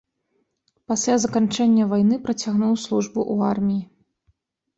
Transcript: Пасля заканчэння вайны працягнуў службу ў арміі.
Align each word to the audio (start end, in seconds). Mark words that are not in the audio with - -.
Пасля 0.91 1.17
заканчэння 1.25 1.83
вайны 1.91 2.17
працягнуў 2.25 2.73
службу 2.85 3.19
ў 3.33 3.53
арміі. 3.53 3.83